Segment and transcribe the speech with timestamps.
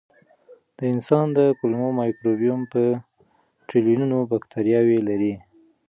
[0.77, 2.81] د انسان د کولمو مایکروبیوم په
[3.67, 5.33] ټریلیونونو بکتریاوې لري.